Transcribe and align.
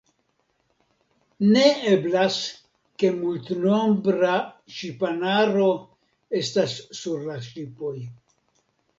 Ne 1.55 1.65
eblas 1.89 2.37
ke 3.03 3.11
multnombra 3.17 4.31
ŝipanaro 4.77 5.67
estas 6.39 6.73
sur 7.01 7.21
la 7.27 7.37
ŝipoj. 7.49 7.93